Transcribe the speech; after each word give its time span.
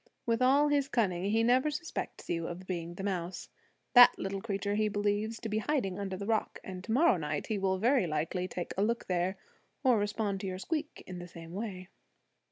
With 0.25 0.41
all 0.41 0.69
his 0.69 0.87
cunning 0.87 1.25
he 1.25 1.43
never 1.43 1.69
suspects 1.69 2.27
you 2.27 2.47
of 2.47 2.65
being 2.65 2.95
the 2.95 3.03
mouse. 3.03 3.49
That 3.93 4.17
little 4.17 4.41
creature 4.41 4.73
he 4.73 4.87
believes 4.87 5.39
to 5.41 5.47
be 5.47 5.59
hiding 5.59 5.99
under 5.99 6.17
the 6.17 6.25
rock; 6.25 6.57
and 6.63 6.83
to 6.85 6.91
morrow 6.91 7.17
night 7.17 7.45
he 7.45 7.59
will 7.59 7.77
very 7.77 8.07
likely 8.07 8.47
take 8.47 8.73
a 8.75 8.81
look 8.83 9.05
there, 9.05 9.37
or 9.83 9.99
respond 9.99 10.39
to 10.39 10.47
your 10.47 10.57
squeak 10.57 11.03
in 11.05 11.19
the 11.19 11.27
same 11.27 11.53
way. 11.53 11.87